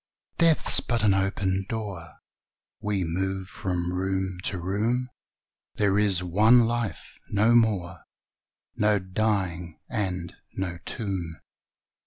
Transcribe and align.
Death's 0.39 0.79
but 0.79 1.03
an 1.03 1.13
open 1.13 1.67
door, 1.69 2.15
We 2.79 3.03
move 3.05 3.49
from 3.49 3.93
room 3.93 4.39
to 4.45 4.57
room, 4.59 5.09
There 5.75 5.99
is 5.99 6.23
one 6.23 6.61
life, 6.61 7.19
no 7.29 7.53
more; 7.53 8.05
No 8.75 8.97
dying 8.97 9.79
and 9.91 10.33
no 10.53 10.79
tomb. 10.85 11.39